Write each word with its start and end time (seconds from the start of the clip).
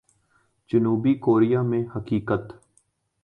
جنوبی 0.69 1.13
کوریا 1.13 1.61
میں 1.61 1.83
حقیقت۔ 1.95 2.53